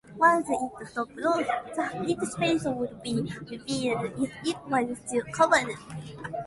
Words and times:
Once 0.17 0.47
it 0.49 0.87
stopped, 0.87 1.15
the 1.15 1.99
lit 2.01 2.19
space 2.31 2.63
would 2.65 3.03
be 3.03 3.21
revealed 3.51 4.11
if 4.17 4.31
it 4.47 4.57
was 4.67 4.97
still 5.05 5.21
covered. 5.31 5.75